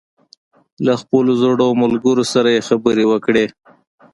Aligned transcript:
له 0.85 0.93
خپلو 1.01 1.31
زړو 1.41 1.67
ملګرو 1.81 2.23
سره 2.33 2.49
یې 2.55 2.65
خبرې 2.67 3.05
وکړې. 3.11 3.45